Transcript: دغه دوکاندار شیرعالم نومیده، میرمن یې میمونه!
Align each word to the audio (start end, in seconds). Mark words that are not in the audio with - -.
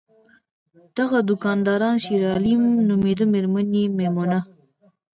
دغه 0.97 1.17
دوکاندار 1.29 1.81
شیرعالم 2.05 2.61
نومیده، 2.87 3.25
میرمن 3.33 3.67
یې 3.79 3.83
میمونه! 3.97 4.39